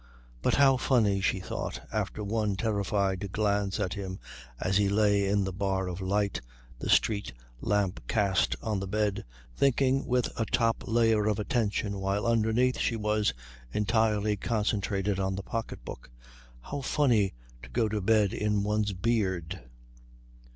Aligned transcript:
"But 0.41 0.55
how 0.55 0.77
funny," 0.77 1.21
she 1.21 1.39
thought, 1.39 1.81
after 1.93 2.23
one 2.23 2.55
terrified 2.55 3.31
glance 3.31 3.79
at 3.79 3.93
him 3.93 4.17
as 4.59 4.77
he 4.77 4.89
lay 4.89 5.27
in 5.27 5.43
the 5.43 5.53
bar 5.53 5.87
of 5.87 6.01
light 6.01 6.41
the 6.79 6.89
street 6.89 7.33
lamp 7.59 8.01
cast 8.07 8.55
on 8.63 8.79
the 8.79 8.87
bed, 8.87 9.25
thinking 9.55 10.07
with 10.07 10.29
a 10.39 10.45
top 10.47 10.85
layer 10.87 11.27
of 11.27 11.37
attention 11.37 11.99
while 11.99 12.25
underneath 12.25 12.79
she 12.79 12.95
was 12.95 13.35
entirely 13.73 14.35
concentrated 14.35 15.19
on 15.19 15.35
the 15.35 15.43
pocket 15.43 15.85
book, 15.85 16.09
"how 16.61 16.81
funny 16.81 17.35
to 17.61 17.69
go 17.69 17.87
to 17.87 18.01
bed 18.01 18.33
in 18.33 18.63
one's 18.63 18.93
beard!..." 18.93 19.59